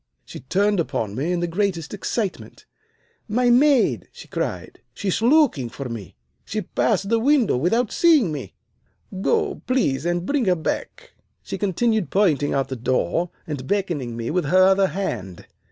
She 0.25 0.39
turned 0.39 0.79
upon 0.79 1.13
me 1.13 1.31
in 1.31 1.41
the 1.41 1.47
greatest 1.47 1.93
excitement. 1.93 2.65
'My 3.27 3.51
maid!' 3.51 4.07
she 4.11 4.27
cried. 4.27 4.79
'She 4.95 5.09
is 5.09 5.21
looking 5.21 5.69
for 5.69 5.89
me. 5.89 6.15
She 6.43 6.63
passed 6.63 7.09
the 7.09 7.19
window 7.19 7.55
without 7.55 7.91
seeing 7.91 8.31
me. 8.31 8.55
Go, 9.21 9.61
please, 9.67 10.03
and 10.07 10.25
bring 10.25 10.45
her 10.45 10.55
back.' 10.55 11.13
She 11.43 11.59
continued 11.59 12.09
pointing 12.09 12.51
out 12.51 12.61
of 12.61 12.67
the 12.69 12.75
door 12.77 13.29
and 13.45 13.67
beckoning 13.67 14.17
me 14.17 14.31
with 14.31 14.45
her 14.45 14.63
other 14.69 14.87
hand. 14.87 15.45